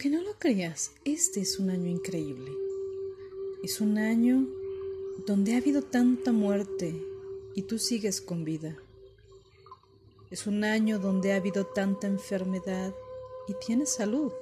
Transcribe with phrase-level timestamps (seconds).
[0.00, 2.50] Aunque no lo creas, este es un año increíble.
[3.62, 4.48] Es un año
[5.26, 6.94] donde ha habido tanta muerte
[7.54, 8.78] y tú sigues con vida.
[10.30, 12.94] Es un año donde ha habido tanta enfermedad
[13.46, 14.32] y tienes salud.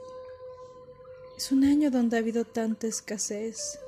[1.36, 3.80] Es un año donde ha habido tanta escasez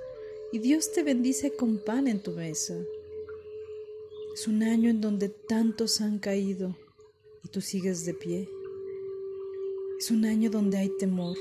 [0.50, 2.74] y Dios te bendice con pan en tu mesa.
[4.34, 6.76] Es un año en donde tantos han caído
[7.44, 8.48] y tú sigues de pie.
[10.00, 11.36] Es un año donde hay temor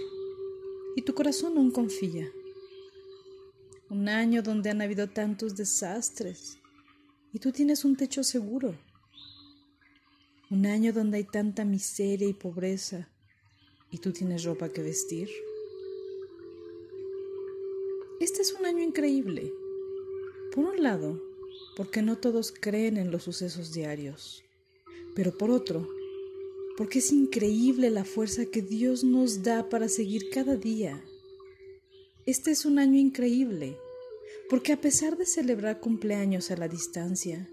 [0.95, 2.31] y tu corazón aún confía.
[3.89, 6.57] Un año donde han habido tantos desastres
[7.34, 8.75] y tú tienes un techo seguro.
[10.49, 13.09] Un año donde hay tanta miseria y pobreza
[13.91, 15.29] y tú tienes ropa que vestir.
[18.20, 19.53] Este es un año increíble.
[20.53, 21.21] Por un lado,
[21.76, 24.43] porque no todos creen en los sucesos diarios,
[25.15, 25.87] pero por otro,
[26.80, 31.04] porque es increíble la fuerza que Dios nos da para seguir cada día.
[32.26, 33.77] Este es un año increíble,
[34.49, 37.49] porque a pesar de celebrar cumpleaños a la distancia,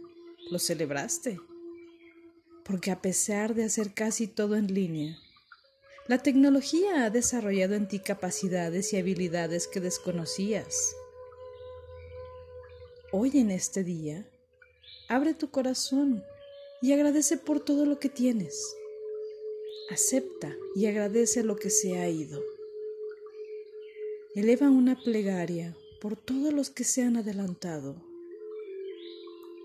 [0.48, 1.40] lo celebraste.
[2.64, 5.18] Porque a pesar de hacer casi todo en línea,
[6.06, 10.94] la tecnología ha desarrollado en ti capacidades y habilidades que desconocías.
[13.10, 14.24] Hoy en este día,
[15.08, 16.22] abre tu corazón
[16.80, 18.76] y agradece por todo lo que tienes.
[19.88, 22.42] Acepta y agradece lo que se ha ido.
[24.34, 27.94] Eleva una plegaria por todos los que se han adelantado.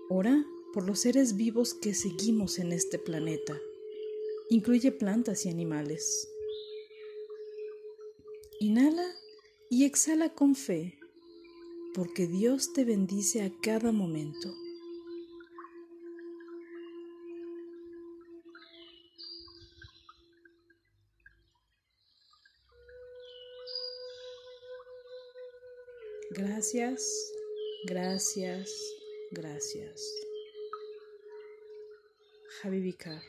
[0.08, 3.60] Ora por los seres vivos que seguimos en este planeta.
[4.48, 6.28] Incluye plantas y animales.
[8.60, 9.12] Inhala
[9.68, 10.98] y exhala con fe,
[11.94, 14.54] porque Dios te bendice a cada momento.
[26.30, 27.32] Gracias,
[27.86, 28.70] gracias,
[29.32, 30.14] gracias.
[32.62, 33.22] Habibika.